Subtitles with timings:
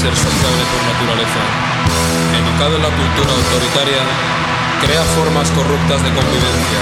[0.00, 1.42] ser sociable por naturaleza.
[2.32, 4.00] Educado en la cultura autoritaria,
[4.80, 6.80] crea formas corruptas de convivencia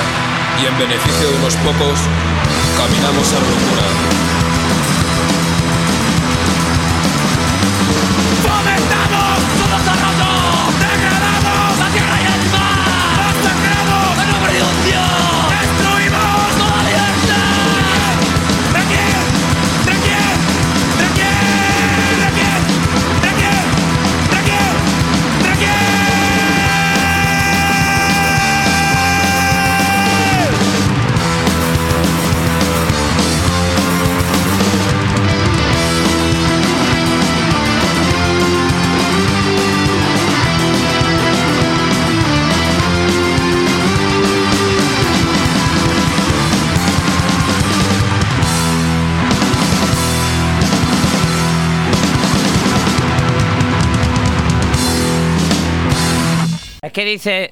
[0.63, 1.99] y en beneficio de unos pocos,
[2.79, 4.38] caminamos a la locura.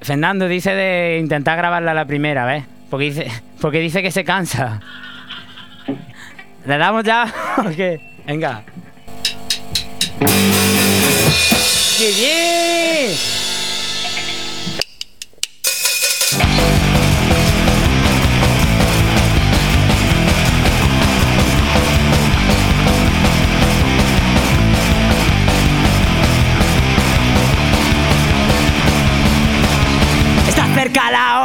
[0.07, 2.63] Fernando dice de intentar grabarla la primera, ¿ves?
[2.89, 3.27] Porque dice,
[3.59, 4.79] porque dice que se cansa.
[6.65, 7.25] ¿Le damos ya?
[7.75, 7.99] qué?
[8.25, 8.63] Venga.
[11.97, 13.36] ¡Qué bien!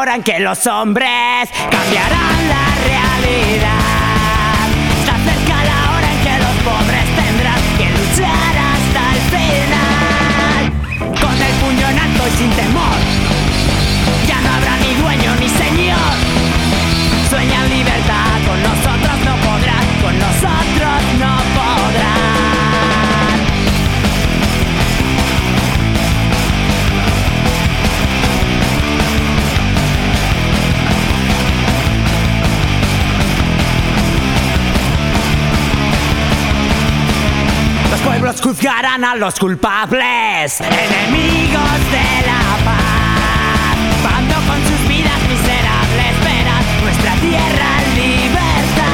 [0.08, 4.66] En que los hombres cambiarán la realidad.
[4.98, 10.62] Está cerca la hora en que los pobres tendrán que luchar hasta el final.
[11.20, 12.98] Con el puño en alto y sin temor.
[14.26, 16.14] Ya no habrá ni dueño ni señor.
[17.30, 21.51] Sueñan libertad, con nosotros no podrán, con nosotros no podrán.
[38.40, 43.76] Juzgarán a los culpables, enemigos de la paz.
[44.00, 48.88] Cuando con sus vidas miserables verán nuestra tierra en libertad.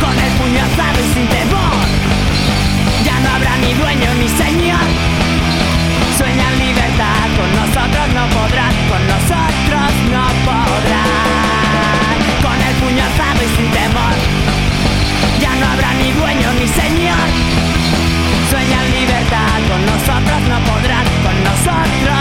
[0.00, 1.86] Con el puño alzado y sin temor,
[3.04, 4.86] ya no habrá ni dueño ni señor.
[6.18, 12.16] Sueñan libertad, con nosotros no podrán, con nosotros no podrán.
[12.42, 14.14] Con el puño alzado y sin temor,
[15.40, 17.54] ya no habrá ni dueño ni señor
[18.54, 22.13] sueñan libertad, con nosotros no podrán, con nosotros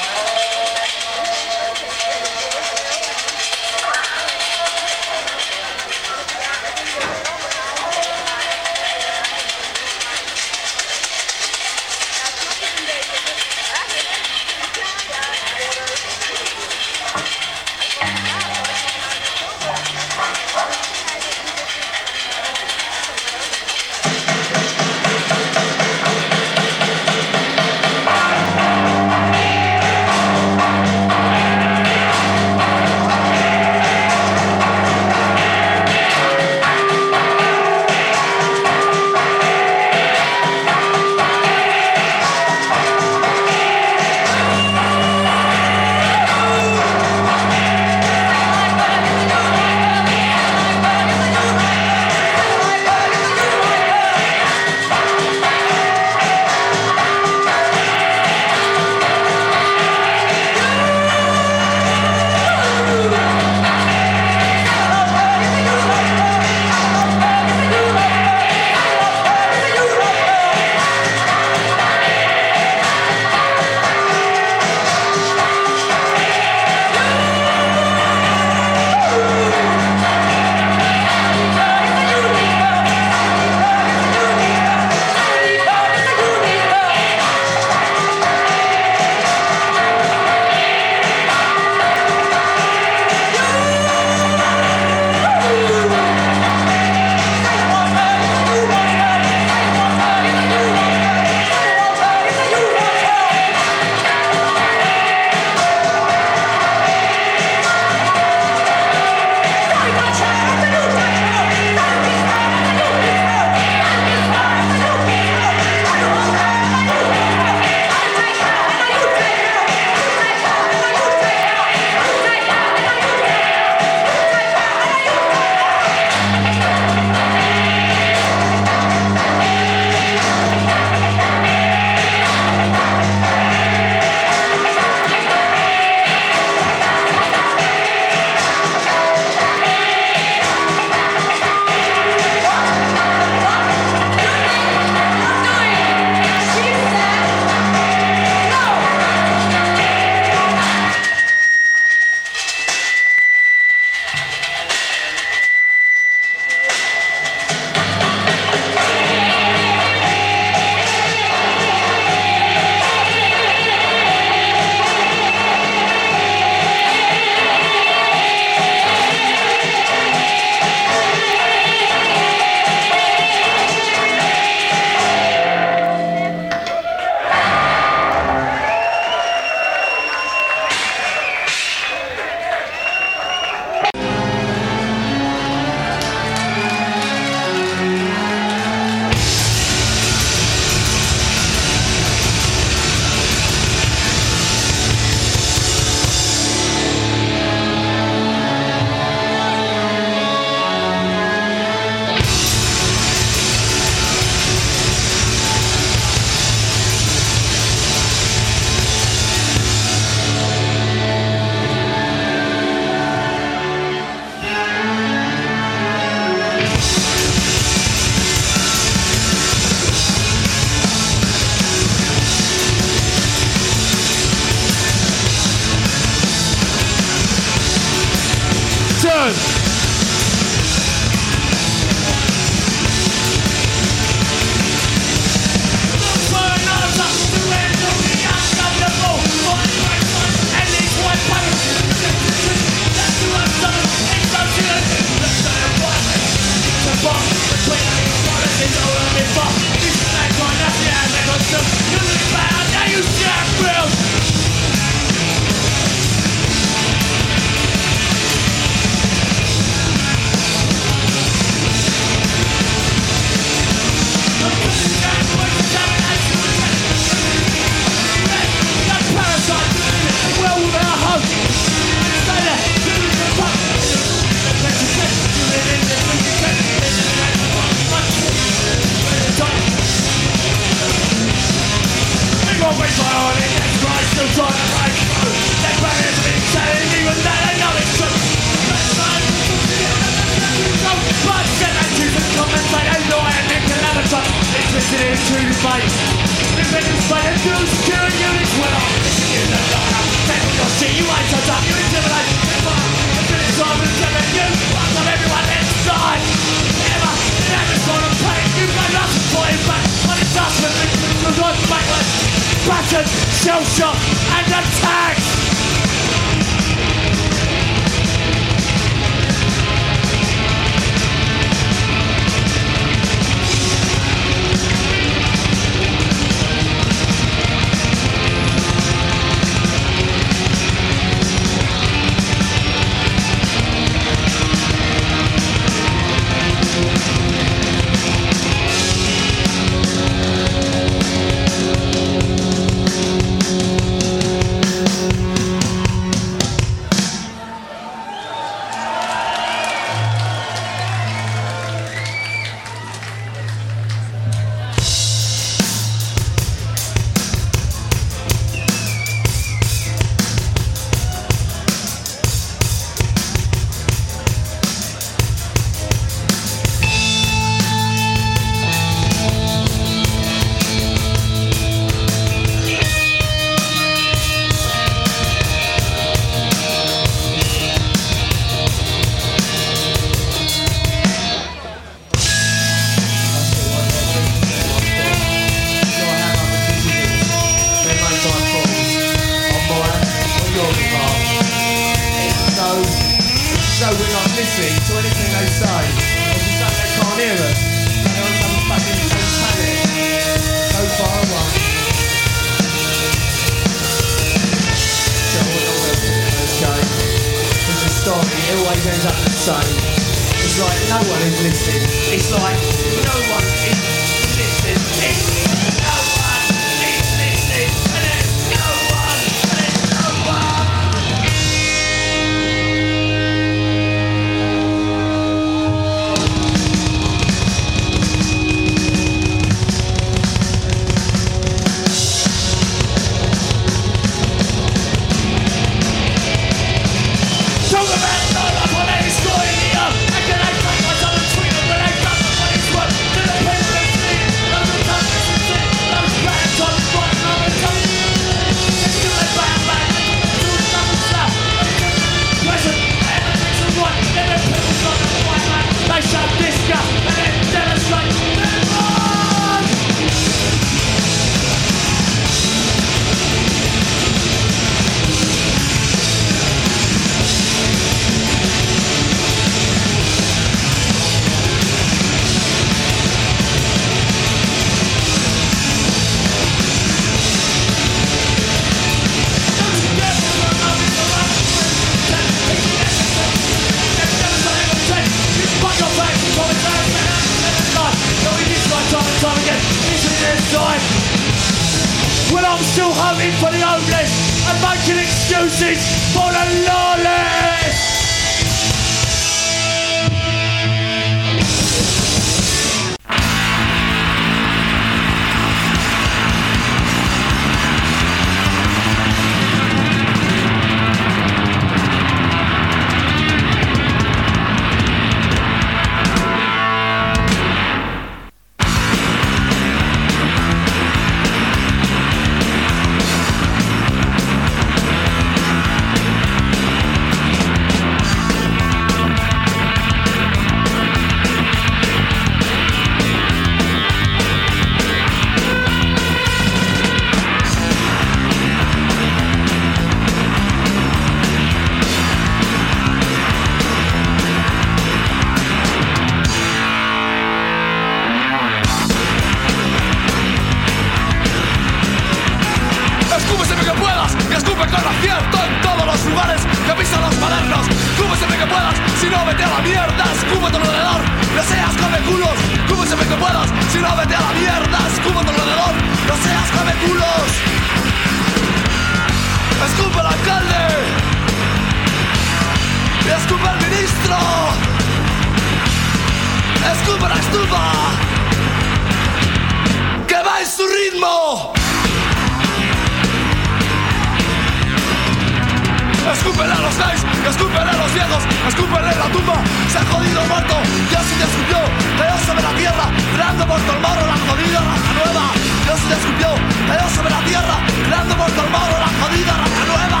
[586.66, 589.38] los escúpele los viejos, escúpele la tumba,
[589.70, 590.54] se ha jodido muerto,
[590.90, 591.58] Dios sí te escupió,
[591.94, 595.24] Dios sobre la tierra, creando por el moro la jodida raza nueva,
[595.64, 596.28] Dios sí te escupió,
[596.66, 600.00] Dios sobre la tierra, creando por el moro la jodida raza nueva.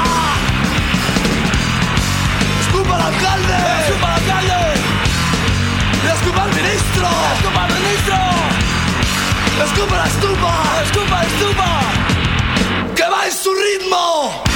[2.62, 4.58] Escupa al alcalde, escupa al alcalde,
[6.14, 8.18] escupa al ministro, escupa al ministro,
[9.66, 10.52] escupa la estupa,
[10.82, 11.68] escupa la estupa,
[12.96, 14.55] que va en su ritmo.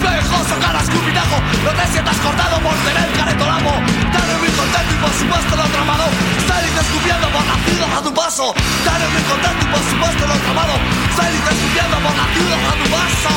[0.00, 3.72] Mírate al espejo, sacar a escupitajo No te sientas cortado por tener caretolamo
[4.12, 6.04] Dale muy contento y por supuesto el otro amado
[6.48, 8.54] Salir escupiendo por la ciudad a tu paso.
[8.84, 10.74] Dale muy contento y por supuesto el otro amado
[11.16, 13.34] Salir escupiendo por la ciudad a tu paso.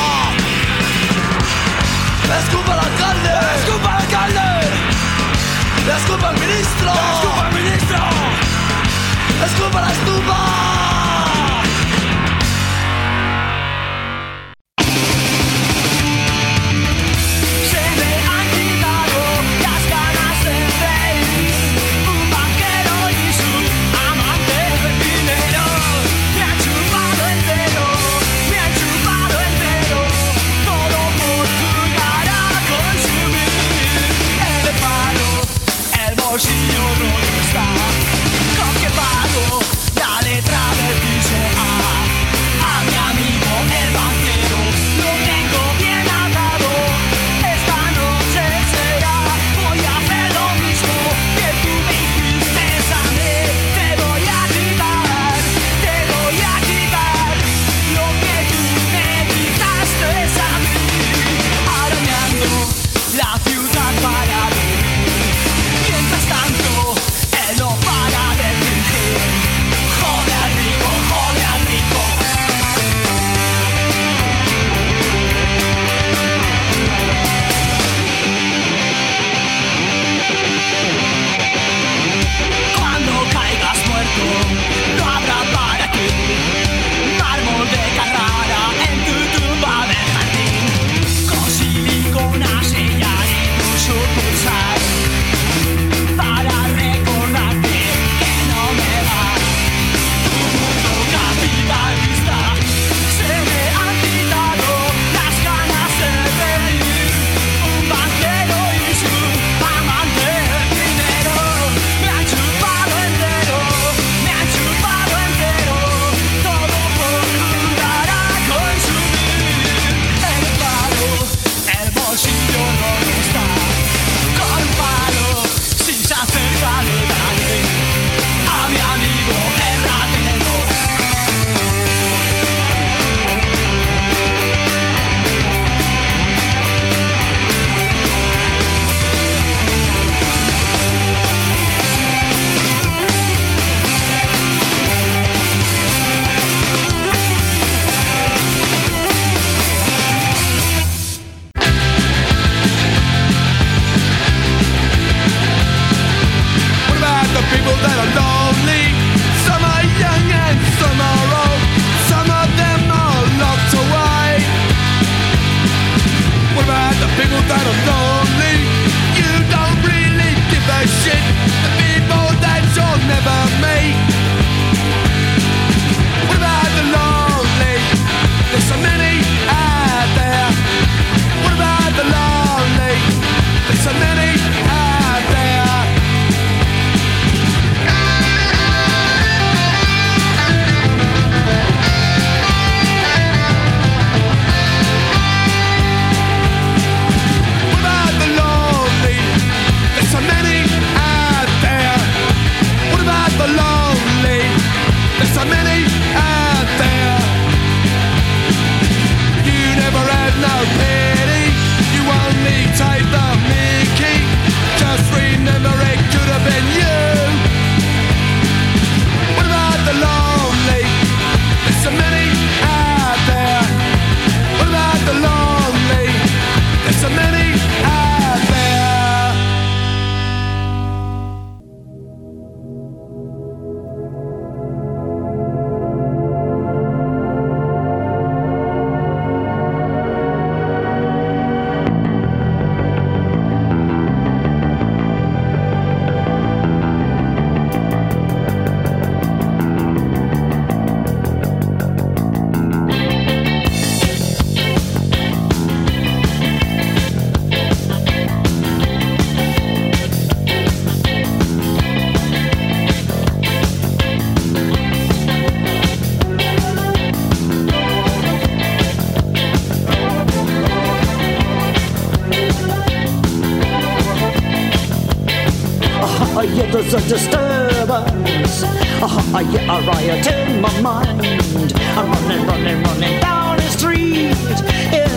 [2.34, 3.34] Escupa al alcalde.
[3.60, 4.48] Escupa al alcalde.
[5.98, 6.92] Escupa al ministro.
[7.14, 8.00] Escupa al ministro.
[9.46, 10.83] Escupa la estupa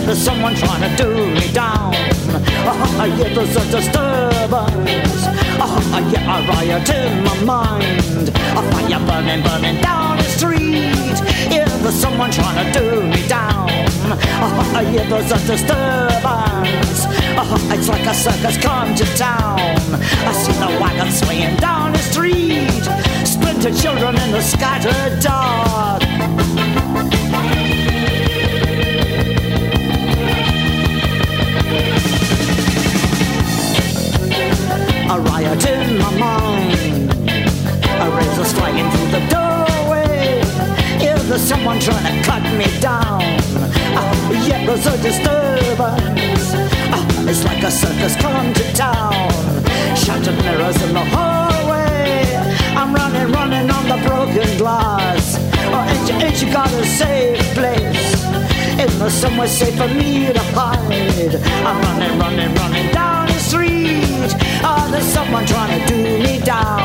[0.07, 1.93] there's someone trying to do me down.
[1.93, 5.21] Oh, yeah, there's a disturbance.
[5.59, 8.29] Oh, uh-huh, I get a riot in my mind.
[8.55, 11.17] A fire burning, burning down the street.
[11.51, 13.67] Yeah, there's someone trying to do me down.
[14.39, 17.03] Oh, yeah, there's a disturbance.
[17.35, 19.59] Oh, it's like a circus come to town.
[19.59, 22.83] I see the wagon swinging down the street.
[23.27, 27.16] Splintered children in the scattered dark.
[35.09, 37.11] A riot in my mind.
[38.03, 40.41] A razor's flying through the doorway.
[40.99, 43.21] Yeah, there's someone trying to cut me down.
[43.95, 46.53] Uh, yeah, there's a disturbance.
[46.91, 49.29] Uh, it's like a circus come to town.
[49.95, 52.25] Shattered mirrors in the hallway.
[52.75, 55.37] I'm running, running on the broken glass.
[55.71, 58.13] Oh, ain't you, ain't you got a safe place?
[58.77, 61.35] Is there somewhere safe for me to hide?
[61.65, 63.16] I'm running, running, running down
[64.29, 64.43] street.
[64.63, 66.83] Oh, there's someone trying to do me down.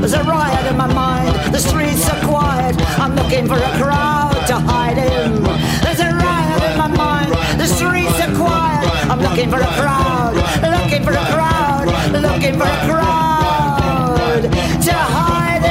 [0.00, 2.76] There's a riot in my mind, the streets are quiet.
[2.98, 5.42] I'm looking for a crowd to hide in.
[5.82, 9.10] There's a riot in my mind, the streets are quiet.
[9.10, 13.27] I'm looking for a crowd, looking for a crowd, looking for a crowd
[14.28, 15.62] to hide.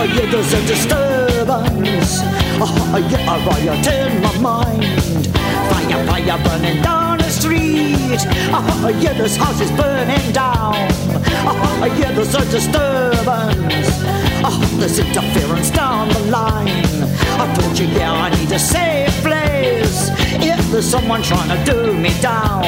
[0.00, 2.37] Oh, yeah, there's a disturbance.
[2.60, 5.26] Oh, yeah, a riot in my mind.
[5.70, 8.18] Fire, fire burning down the street.
[8.50, 10.74] Oh, yeah, this house is burning down.
[11.46, 13.88] Oh, yeah, there's a disturbance.
[14.42, 16.84] Oh, there's interference down the line.
[17.38, 20.10] Oh, I told you, yeah, I need a safe place.
[20.42, 22.64] If there's someone trying to do me down,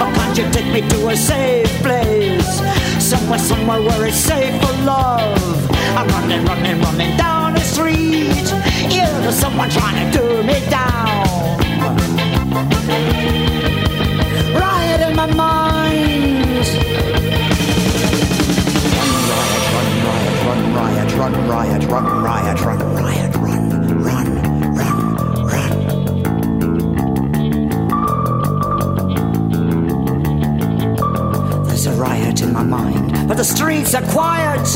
[0.00, 2.60] oh, can't you take me to a safe place?
[3.02, 5.70] Somewhere, somewhere where it's safe for love.
[5.96, 8.30] I'm running, running, running down the street.
[8.88, 11.58] Yeah, there's someone trying to do me down.
[14.54, 16.66] Riot in my mind.
[20.46, 23.70] Run riot, run riot, run riot, run riot, run, riot, run,
[24.74, 25.08] run,
[25.44, 25.72] run.
[31.66, 34.66] There's a riot in my mind, but the streets are quiet.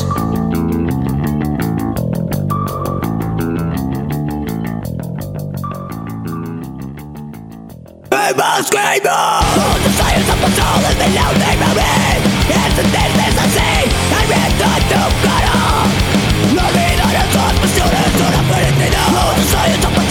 [8.25, 12.77] screamer, screamer All the science of the soul is the new name of it It's
[12.77, 13.85] the thing that's I see
[14.17, 15.85] I read the new battle
[16.57, 19.85] No need on a thought, but students don't have anything to know All the science
[19.85, 20.04] of my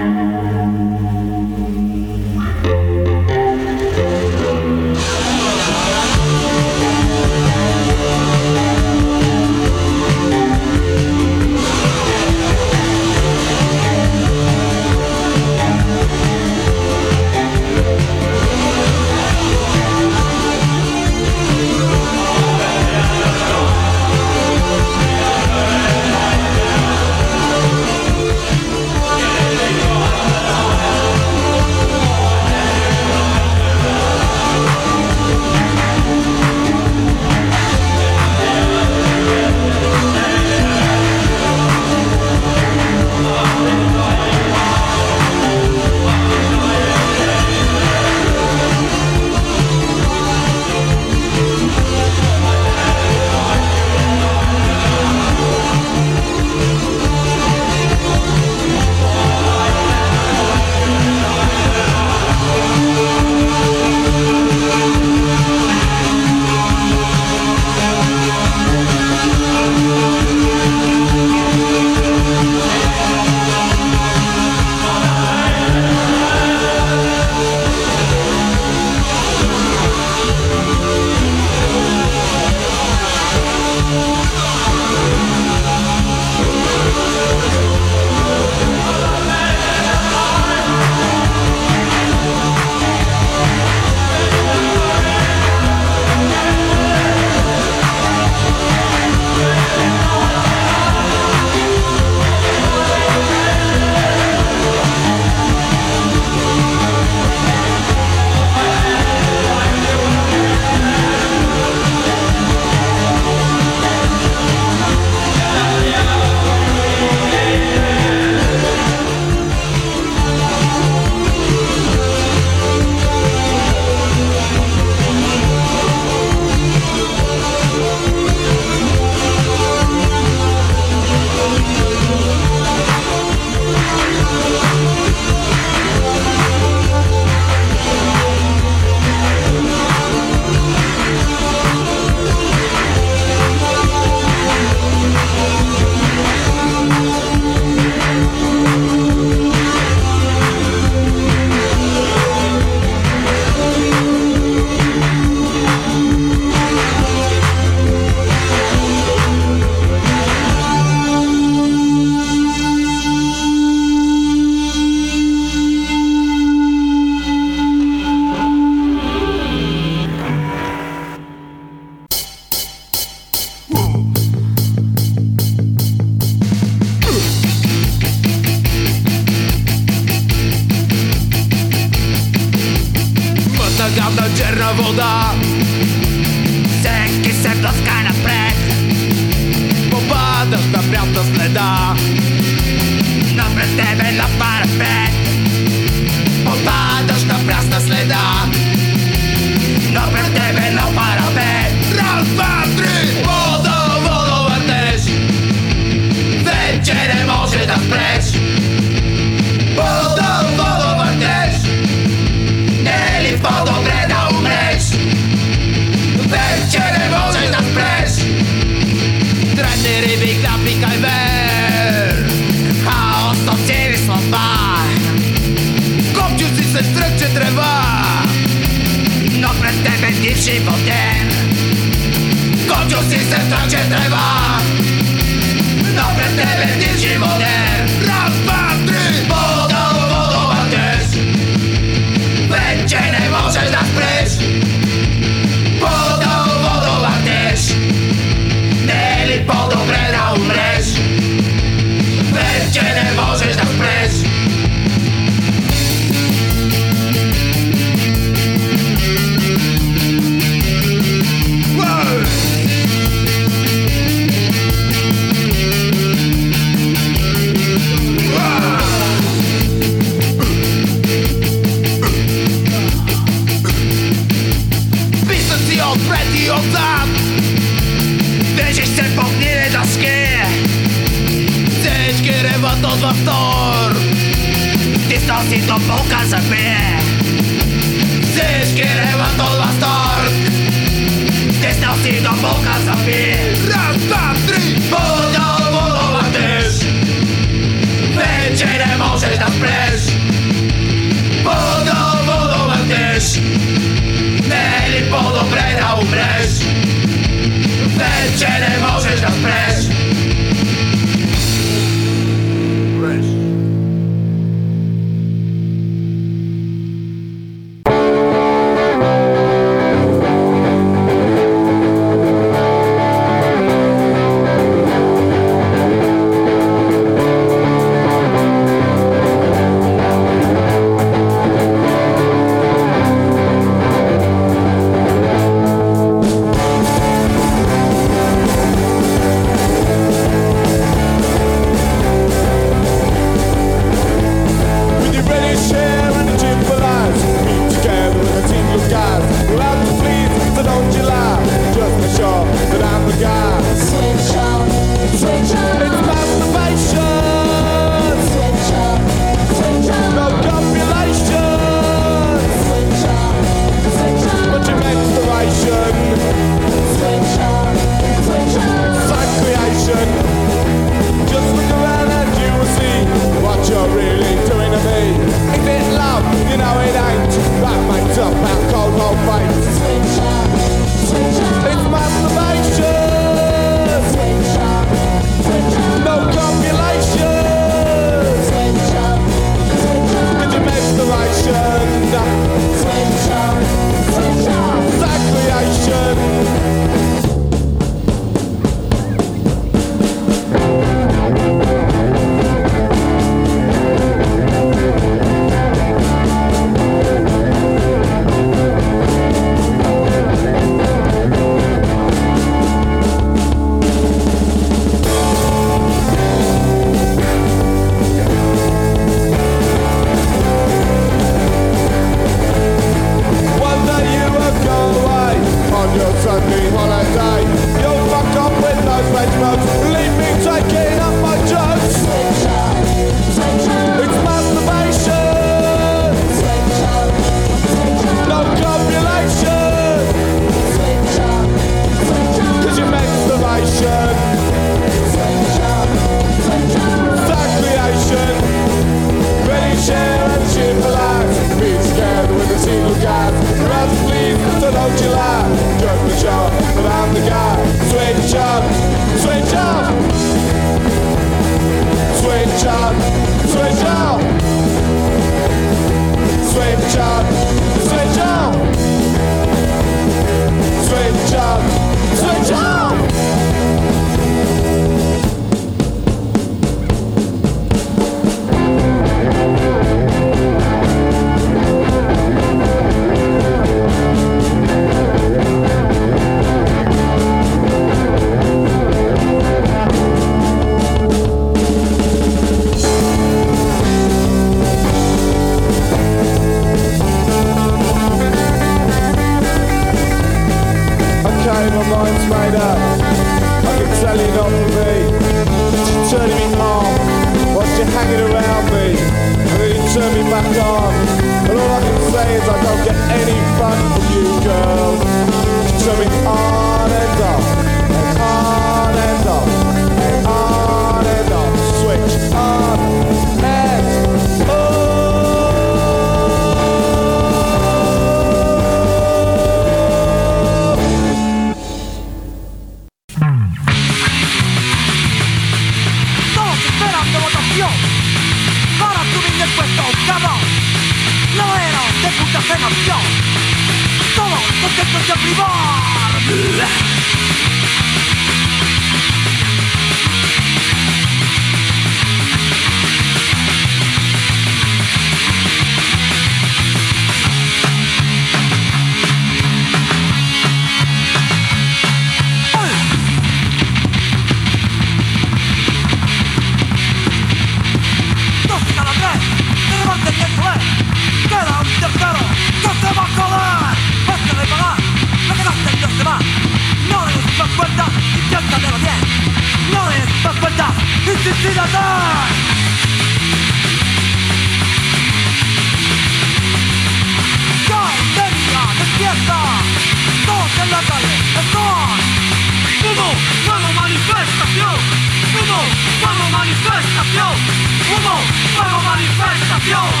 [599.69, 600.00] No.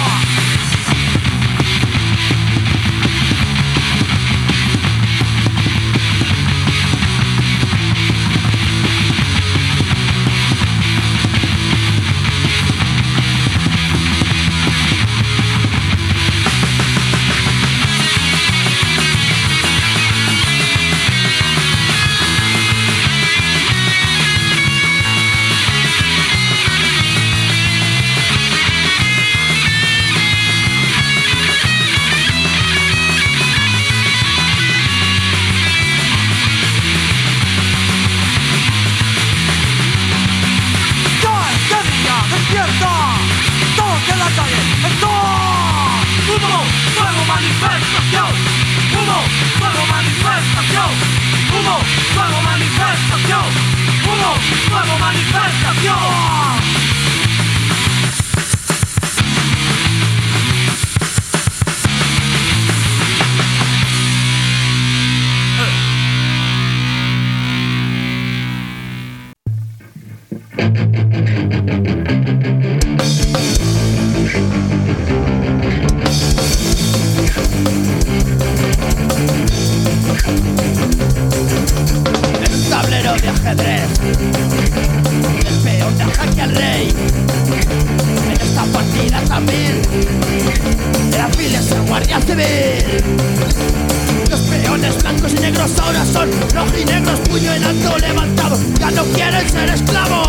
[99.41, 100.20] el ser esclavo.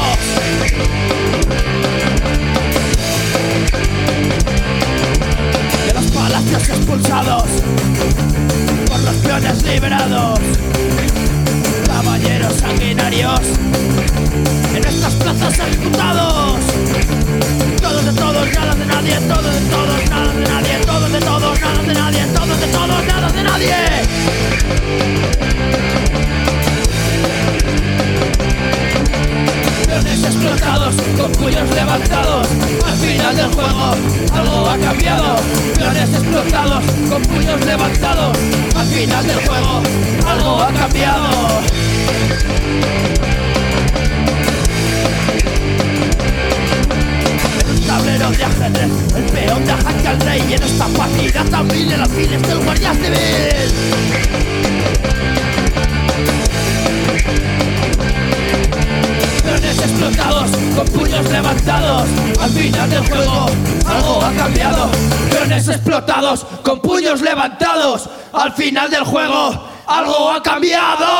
[68.83, 71.11] final del juego algo ha cambiado.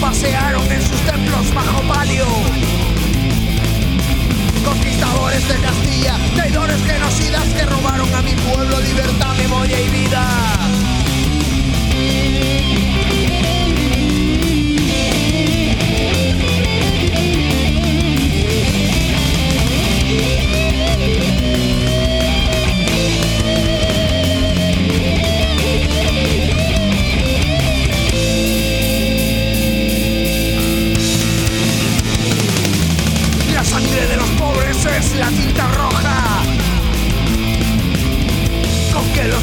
[0.00, 2.24] Pasearon en sus templos bajo palio.
[4.64, 10.81] Conquistadores de Castilla, traidores genocidas que robaron a mi pueblo libertad, memoria y vida.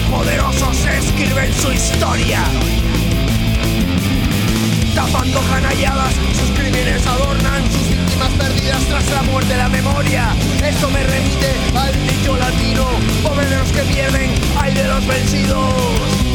[0.09, 2.43] poderosos escriben su historia.
[4.95, 10.35] Tapando canalladas, sus crímenes adornan sus víctimas perdidas tras la muerte de la memoria.
[10.63, 12.87] Esto me remite al dicho latino,
[13.23, 16.28] pobre de los que pierden, hay de los vencidos.